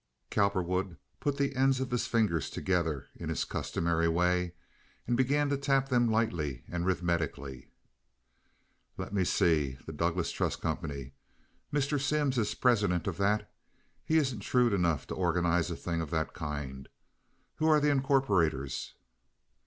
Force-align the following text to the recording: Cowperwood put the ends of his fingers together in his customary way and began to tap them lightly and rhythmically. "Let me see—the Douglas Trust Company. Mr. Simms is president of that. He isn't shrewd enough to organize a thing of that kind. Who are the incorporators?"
Cowperwood 0.31 0.97
put 1.19 1.37
the 1.37 1.55
ends 1.55 1.79
of 1.79 1.91
his 1.91 2.07
fingers 2.07 2.49
together 2.49 3.09
in 3.15 3.29
his 3.29 3.43
customary 3.45 4.07
way 4.07 4.53
and 5.05 5.15
began 5.15 5.47
to 5.49 5.57
tap 5.57 5.89
them 5.89 6.09
lightly 6.09 6.63
and 6.67 6.87
rhythmically. 6.87 7.69
"Let 8.97 9.13
me 9.13 9.23
see—the 9.23 9.93
Douglas 9.93 10.31
Trust 10.31 10.59
Company. 10.59 11.13
Mr. 11.71 12.01
Simms 12.01 12.39
is 12.39 12.55
president 12.55 13.05
of 13.05 13.17
that. 13.19 13.47
He 14.03 14.17
isn't 14.17 14.41
shrewd 14.41 14.73
enough 14.73 15.05
to 15.05 15.13
organize 15.13 15.69
a 15.69 15.75
thing 15.75 16.01
of 16.01 16.09
that 16.09 16.33
kind. 16.33 16.89
Who 17.57 17.67
are 17.67 17.79
the 17.79 17.91
incorporators?" 17.91 18.95